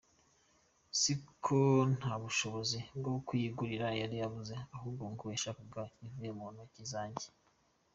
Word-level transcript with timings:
Si 0.99 1.11
uko 1.31 1.55
ntabushobozi 1.97 2.79
bwo 2.99 3.15
kuyigura 3.27 3.87
yari 4.01 4.17
abuze, 4.25 4.55
ahubwo 4.75 5.03
ngo 5.11 5.23
yashakaga 5.33 5.81
ivuye 6.05 6.31
muntoki 6.37 6.83
zanjye. 6.93 7.27